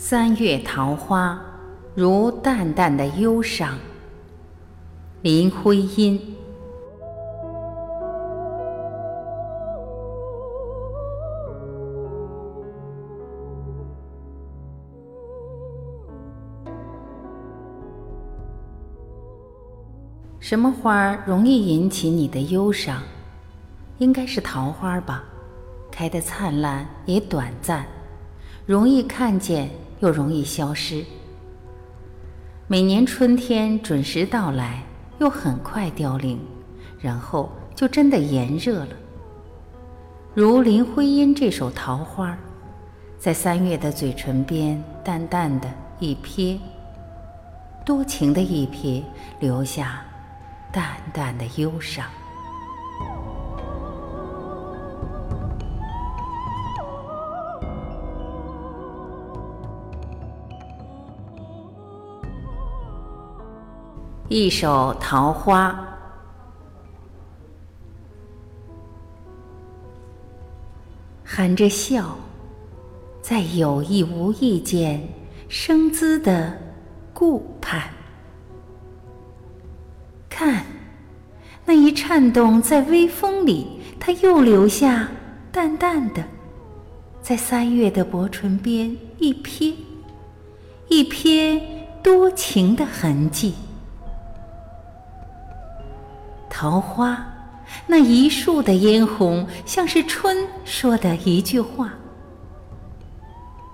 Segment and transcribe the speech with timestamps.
[0.00, 1.36] 三月桃花，
[1.96, 3.76] 如淡淡的忧伤。
[5.22, 6.36] 林徽因。
[20.38, 23.02] 什么花容易引起你的忧伤？
[23.98, 25.24] 应该是桃花吧，
[25.90, 27.84] 开得灿烂也短暂，
[28.64, 29.68] 容易看见
[30.00, 31.04] 又容易消失。
[32.66, 34.82] 每年春天准时到来，
[35.18, 36.38] 又很快凋零，
[37.00, 38.88] 然后就真的炎热了。
[40.34, 42.30] 如林徽因这首《桃花》，
[43.18, 46.58] 在三月的嘴唇边淡淡的一瞥，
[47.84, 49.02] 多情的一瞥，
[49.40, 50.04] 留下
[50.70, 52.04] 淡淡的忧伤。
[64.30, 65.70] 一首《桃花》，
[71.24, 72.14] 含着笑，
[73.22, 75.02] 在有意无意间
[75.48, 76.54] 生姿的
[77.14, 77.90] 顾盼。
[80.28, 80.62] 看，
[81.64, 85.08] 那一颤动在微风里，它又留下
[85.50, 86.22] 淡淡的，
[87.22, 89.74] 在三月的薄唇边一瞥，
[90.88, 91.58] 一瞥
[92.02, 93.54] 多情的痕迹。
[96.60, 97.24] 桃花，
[97.86, 101.86] 那一树的嫣红，像是春说的一句话；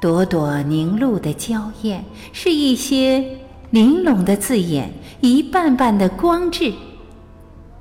[0.00, 3.36] 朵朵凝露的娇艳，是一些
[3.70, 6.72] 玲珑的字眼；一瓣瓣的光质，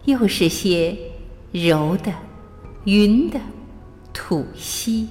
[0.06, 0.98] 又是些
[1.52, 2.12] 柔的、
[2.86, 3.40] 云的
[4.12, 5.08] 吐息。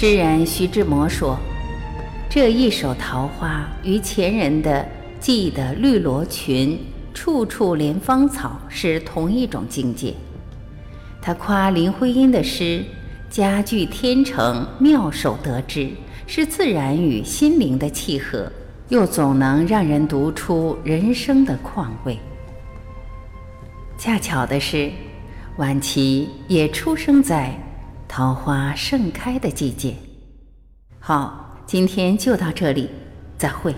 [0.00, 1.38] 诗人徐志摩说
[2.26, 4.88] ：“这一首桃花与前人的
[5.20, 6.78] ‘记得绿罗裙，
[7.12, 10.14] 处处怜芳草’是同一种境界。”
[11.20, 12.82] 他夸林徽因的诗
[13.28, 15.90] 佳句天成，妙手得之，
[16.26, 18.50] 是自然与心灵的契合，
[18.88, 22.18] 又总能让人读出人生的况味。
[23.98, 24.90] 恰巧的是，
[25.58, 27.54] 晚琪也出生在。
[28.12, 29.94] 桃花盛开的季节。
[30.98, 32.90] 好，今天就到这里，
[33.38, 33.72] 再会。